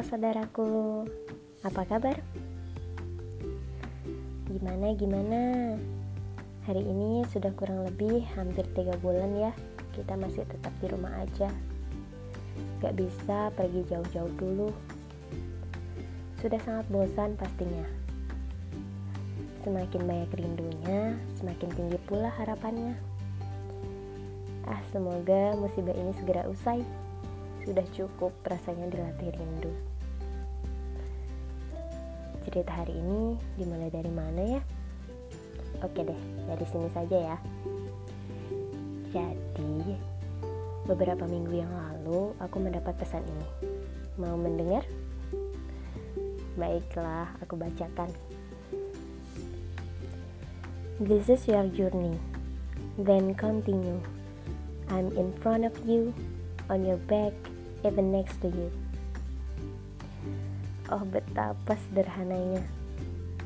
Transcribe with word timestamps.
Saudaraku, 0.00 1.04
apa 1.60 1.84
kabar? 1.84 2.16
Gimana 4.48 4.96
gimana? 4.96 5.40
Hari 6.64 6.80
ini 6.80 7.20
sudah 7.28 7.52
kurang 7.52 7.84
lebih 7.84 8.24
hampir 8.32 8.64
tiga 8.72 8.96
bulan 9.04 9.28
ya 9.36 9.52
Kita 9.92 10.16
masih 10.16 10.48
tetap 10.48 10.72
di 10.80 10.88
rumah 10.88 11.12
aja 11.20 11.52
Gak 12.80 12.96
bisa 12.96 13.52
pergi 13.52 13.84
jauh-jauh 13.92 14.32
dulu 14.40 14.72
Sudah 16.40 16.56
sangat 16.64 16.88
bosan 16.88 17.36
pastinya 17.36 17.84
Semakin 19.60 20.00
banyak 20.08 20.32
rindunya, 20.32 21.12
semakin 21.36 21.68
tinggi 21.76 22.00
pula 22.08 22.32
harapannya 22.40 22.96
Ah 24.64 24.80
semoga 24.88 25.52
musibah 25.60 25.92
ini 25.92 26.16
segera 26.16 26.48
usai 26.48 26.80
sudah 27.60 27.84
cukup 27.92 28.32
rasanya 28.48 28.88
dilatih 28.88 29.36
rindu. 29.36 29.89
Cerita 32.50 32.82
hari 32.82 32.98
ini 32.98 33.38
dimulai 33.54 33.94
dari 33.94 34.10
mana 34.10 34.42
ya? 34.42 34.62
Oke 35.86 36.02
deh, 36.02 36.18
dari 36.50 36.66
sini 36.66 36.90
saja 36.90 37.14
ya. 37.14 37.36
Jadi, 39.14 39.94
beberapa 40.82 41.30
minggu 41.30 41.62
yang 41.62 41.70
lalu 41.70 42.34
aku 42.42 42.58
mendapat 42.58 42.98
pesan 42.98 43.22
ini. 43.22 43.46
Mau 44.18 44.34
mendengar? 44.34 44.82
Baiklah, 46.58 47.30
aku 47.38 47.54
bacakan. 47.54 48.10
This 50.98 51.30
is 51.30 51.46
your 51.46 51.70
journey. 51.70 52.18
Then 52.98 53.38
continue. 53.38 54.02
I'm 54.90 55.14
in 55.14 55.30
front 55.38 55.62
of 55.62 55.78
you, 55.86 56.10
on 56.66 56.82
your 56.82 56.98
back, 57.06 57.30
even 57.86 58.10
next 58.10 58.42
to 58.42 58.50
you. 58.50 58.74
Oh 60.90 61.06
betapa 61.06 61.78
sederhananya, 61.86 62.66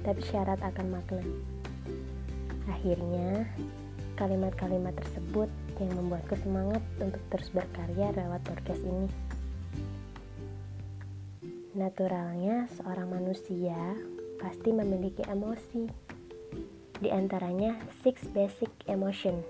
tapi 0.01 0.25
syarat 0.25 0.57
akan 0.65 0.97
makna. 0.97 1.21
Akhirnya, 2.73 3.45
kalimat-kalimat 4.17 4.97
tersebut 4.97 5.53
yang 5.77 5.93
membuatku 5.93 6.41
semangat 6.41 6.81
untuk 7.05 7.21
terus 7.29 7.53
berkarya 7.53 8.17
lewat 8.17 8.41
podcast 8.49 8.81
ini. 8.81 9.13
Naturalnya, 11.77 12.65
seorang 12.81 13.13
manusia 13.13 13.77
pasti 14.41 14.73
memiliki 14.73 15.21
emosi. 15.29 15.85
Di 16.97 17.13
antaranya, 17.13 17.77
six 18.01 18.25
basic 18.33 18.73
emotion, 18.89 19.45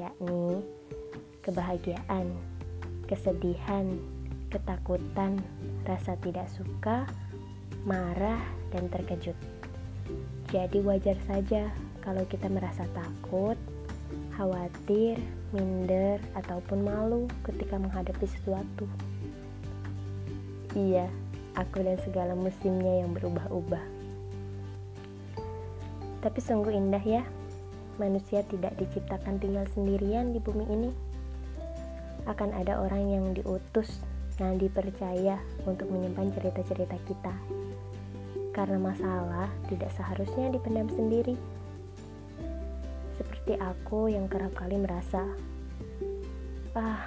yakni 0.00 0.64
kebahagiaan, 1.44 2.32
kesedihan, 3.04 3.92
ketakutan, 4.48 5.36
rasa 5.84 6.16
tidak 6.24 6.48
suka, 6.48 7.04
marah, 7.86 8.42
dan 8.74 8.90
terkejut. 8.90 9.38
Jadi 10.50 10.82
wajar 10.82 11.14
saja 11.30 11.70
kalau 12.02 12.26
kita 12.26 12.50
merasa 12.50 12.82
takut, 12.90 13.54
khawatir, 14.34 15.18
minder, 15.54 16.18
ataupun 16.34 16.82
malu 16.82 17.30
ketika 17.46 17.78
menghadapi 17.78 18.26
sesuatu. 18.26 18.86
Iya, 20.74 21.06
aku 21.54 21.80
dan 21.86 21.96
segala 22.02 22.34
musimnya 22.34 23.06
yang 23.06 23.14
berubah-ubah. 23.14 23.84
Tapi 26.26 26.38
sungguh 26.42 26.74
indah 26.74 27.02
ya, 27.02 27.22
manusia 28.02 28.42
tidak 28.50 28.74
diciptakan 28.76 29.38
tinggal 29.38 29.64
sendirian 29.72 30.34
di 30.34 30.42
bumi 30.42 30.66
ini 30.68 30.90
akan 32.26 32.50
ada 32.58 32.82
orang 32.82 33.06
yang 33.06 33.24
diutus 33.30 34.02
dan 34.36 34.58
dipercaya 34.60 35.40
untuk 35.64 35.88
menyimpan 35.88 36.28
cerita-cerita 36.34 36.98
kita. 37.08 37.34
Karena 38.56 38.80
masalah 38.80 39.52
tidak 39.68 39.92
seharusnya 39.92 40.48
dipendam 40.48 40.88
sendiri. 40.88 41.36
Seperti 43.20 43.60
aku 43.60 44.08
yang 44.08 44.32
kerap 44.32 44.56
kali 44.56 44.80
merasa, 44.80 45.20
ah, 46.72 47.04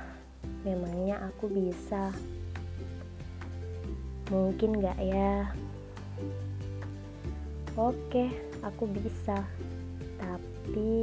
memangnya 0.61 1.25
aku 1.25 1.49
bisa. 1.49 2.13
Mungkin 4.29 4.77
gak 4.77 5.01
ya? 5.01 5.49
Oke, 7.73 8.29
aku 8.61 8.85
bisa. 8.93 9.41
Tapi, 10.21 10.93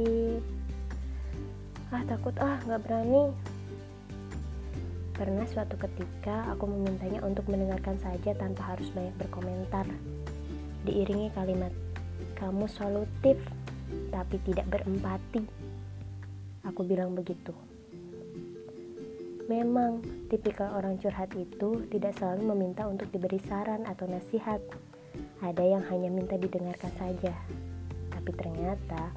ah 1.91 2.03
takut 2.07 2.35
ah 2.39 2.55
gak 2.63 2.87
berani 2.87 3.35
Pernah 5.17 5.49
suatu 5.49 5.73
ketika 5.81 6.45
aku 6.53 6.69
memintanya 6.69 7.25
untuk 7.25 7.49
mendengarkan 7.49 7.97
saja 7.97 8.37
tanpa 8.37 8.77
harus 8.77 8.85
banyak 8.93 9.17
berkomentar. 9.17 9.89
Diiringi 10.87 11.27
kalimat, 11.35 11.75
kamu 12.39 12.63
solutif 12.71 13.35
tapi 14.07 14.39
tidak 14.47 14.71
berempati. 14.71 15.43
Aku 16.63 16.87
bilang 16.87 17.11
begitu. 17.11 17.51
Memang, 19.51 19.99
tipikal 20.31 20.79
orang 20.79 20.95
curhat 20.95 21.35
itu 21.35 21.83
tidak 21.91 22.15
selalu 22.15 22.55
meminta 22.55 22.87
untuk 22.87 23.11
diberi 23.11 23.39
saran 23.43 23.83
atau 23.83 24.07
nasihat. 24.07 24.63
Ada 25.43 25.59
yang 25.59 25.83
hanya 25.91 26.07
minta 26.07 26.39
didengarkan 26.39 26.91
saja. 26.95 27.35
Tapi 28.07 28.31
ternyata, 28.31 29.11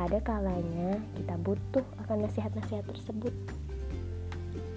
ada 0.00 0.16
kalanya 0.24 0.96
kita 1.12 1.36
butuh 1.44 1.84
akan 2.08 2.24
nasihat-nasihat 2.24 2.88
tersebut 2.88 3.36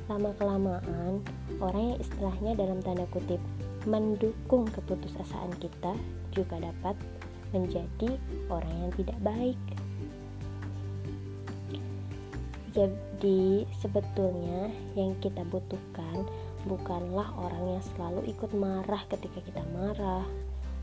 lama-kelamaan 0.05 1.17
orang 1.57 1.95
yang 1.95 1.97
istilahnya 1.97 2.51
dalam 2.53 2.77
tanda 2.85 3.09
kutip 3.09 3.41
mendukung 3.85 4.65
keputusasaan 4.69 5.53
kita 5.61 5.93
juga 6.33 6.59
dapat 6.59 6.97
menjadi 7.53 8.19
orang 8.51 8.75
yang 8.85 8.91
tidak 8.99 9.19
baik. 9.23 9.61
Jadi 12.75 13.63
sebetulnya 13.79 14.67
yang 14.99 15.15
kita 15.23 15.47
butuhkan 15.47 16.27
bukanlah 16.67 17.31
orang 17.39 17.79
yang 17.79 17.83
selalu 17.95 18.27
ikut 18.27 18.51
marah 18.51 18.99
ketika 19.07 19.39
kita 19.39 19.63
marah, 19.71 20.27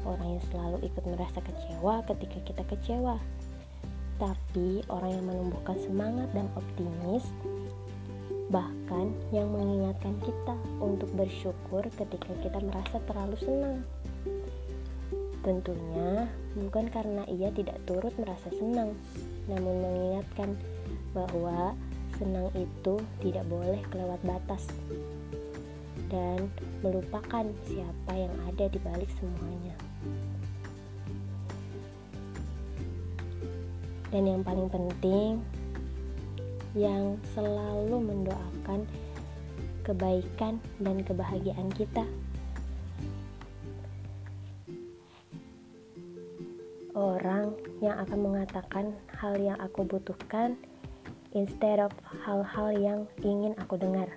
orang 0.08 0.40
yang 0.40 0.42
selalu 0.48 0.80
ikut 0.88 1.04
merasa 1.04 1.44
kecewa 1.44 2.00
ketika 2.08 2.38
kita 2.48 2.62
kecewa, 2.72 3.20
tapi 4.16 4.80
orang 4.88 5.20
yang 5.20 5.26
menumbuhkan 5.28 5.76
semangat 5.84 6.32
dan 6.32 6.48
optimis 6.56 7.28
bahkan 8.52 9.16
yang 9.32 9.48
mengingatkan 9.48 10.12
kita 10.20 10.54
untuk 10.76 11.08
bersyukur 11.16 11.88
ketika 11.96 12.36
kita 12.44 12.60
merasa 12.60 13.00
terlalu 13.08 13.36
senang. 13.40 13.80
Tentunya 15.40 16.28
bukan 16.54 16.86
karena 16.92 17.24
ia 17.32 17.48
tidak 17.50 17.80
turut 17.88 18.12
merasa 18.20 18.52
senang, 18.52 18.92
namun 19.48 19.80
mengingatkan 19.80 20.54
bahwa 21.16 21.72
senang 22.20 22.52
itu 22.54 23.00
tidak 23.24 23.42
boleh 23.48 23.80
kelewat 23.88 24.20
batas 24.22 24.68
dan 26.12 26.44
melupakan 26.84 27.48
siapa 27.64 28.12
yang 28.12 28.34
ada 28.44 28.68
di 28.68 28.78
balik 28.84 29.08
semuanya. 29.16 29.74
Dan 34.12 34.28
yang 34.28 34.44
paling 34.44 34.68
penting, 34.68 35.40
yang 36.72 37.20
selalu 37.36 38.00
mendoakan 38.00 38.88
kebaikan 39.82 40.62
dan 40.80 41.02
kebahagiaan 41.02 41.68
kita. 41.74 42.06
Orang 46.92 47.56
yang 47.80 47.96
akan 48.04 48.18
mengatakan 48.20 48.92
hal 49.16 49.40
yang 49.40 49.56
aku 49.58 49.84
butuhkan 49.88 50.60
instead 51.32 51.80
of 51.80 51.92
hal-hal 52.24 52.68
yang 52.72 53.00
ingin 53.24 53.56
aku 53.56 53.80
dengar. 53.80 54.08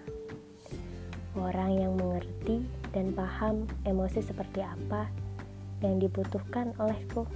Orang 1.36 1.75
yang 1.80 1.96
mengerti 1.96 2.63
dan 2.96 3.12
paham 3.12 3.68
emosi 3.84 4.24
seperti 4.24 4.63
apa 4.63 5.08
yang 5.84 6.00
dibutuhkan 6.00 6.72
olehku 6.80 7.28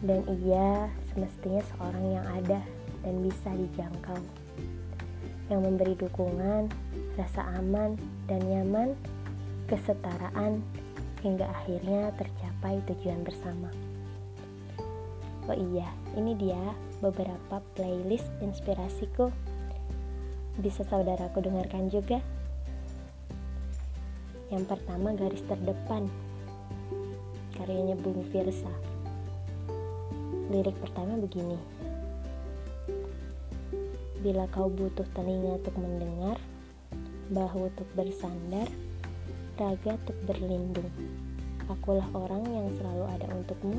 dan 0.00 0.24
ia 0.44 0.88
semestinya 1.12 1.60
seorang 1.74 2.04
yang 2.16 2.26
ada 2.40 2.60
dan 3.04 3.14
bisa 3.20 3.52
dijangkau 3.52 4.20
yang 5.50 5.66
memberi 5.66 5.98
dukungan, 5.98 6.70
rasa 7.18 7.42
aman 7.58 7.98
dan 8.30 8.38
nyaman, 8.46 8.94
kesetaraan 9.66 10.62
hingga 11.26 11.50
akhirnya 11.50 12.14
tercapai 12.14 12.78
tujuan 12.86 13.26
bersama. 13.26 13.68
Oh 15.50 15.58
iya, 15.58 15.90
ini 16.14 16.38
dia 16.38 16.60
beberapa 17.02 17.58
playlist 17.74 18.30
inspirasiku. 18.38 19.34
Bisa 20.62 20.86
saudaraku 20.86 21.42
dengarkan 21.42 21.90
juga. 21.90 22.22
Yang 24.54 24.64
pertama 24.70 25.10
garis 25.18 25.42
terdepan 25.50 26.06
karyanya 27.58 27.98
Bung 27.98 28.22
Firsa 28.30 28.89
Lirik 30.50 30.74
pertama 30.82 31.14
begini. 31.14 31.54
Bila 34.18 34.50
kau 34.50 34.66
butuh 34.66 35.06
telinga 35.14 35.62
untuk 35.62 35.78
mendengar, 35.78 36.42
bahu 37.30 37.70
untuk 37.70 37.86
bersandar, 37.94 38.66
raga 39.54 39.94
untuk 39.94 40.18
berlindung. 40.26 40.90
Akulah 41.70 42.10
orang 42.18 42.42
yang 42.50 42.66
selalu 42.74 43.04
ada 43.14 43.30
untukmu, 43.30 43.78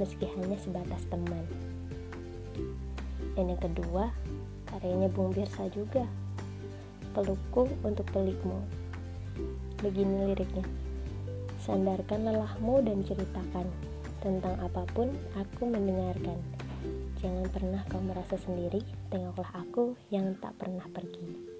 meski 0.00 0.24
hanya 0.32 0.56
sebatas 0.64 1.04
teman. 1.12 1.44
Dan 3.36 3.52
yang 3.52 3.60
kedua, 3.60 4.16
karyanya 4.72 5.12
Bung 5.12 5.36
Birsa 5.36 5.68
juga. 5.68 6.08
Pelukku 7.12 7.68
untuk 7.84 8.08
pelikmu. 8.16 8.64
Begini 9.84 10.32
liriknya. 10.32 10.64
Sandarkan 11.60 12.32
lelahmu 12.32 12.80
dan 12.80 13.04
ceritakan 13.04 13.91
tentang 14.22 14.54
apa 14.62 14.86
pun 14.94 15.10
aku 15.34 15.66
mendengarkan. 15.66 16.38
Jangan 17.18 17.46
pernah 17.50 17.82
kau 17.90 18.00
merasa 18.02 18.38
sendiri, 18.38 18.80
tengoklah 19.10 19.50
aku 19.54 19.98
yang 20.14 20.38
tak 20.38 20.54
pernah 20.56 20.86
pergi. 20.88 21.51